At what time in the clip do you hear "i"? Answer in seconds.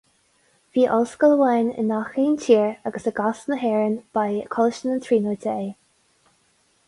1.83-1.83, 3.11-3.13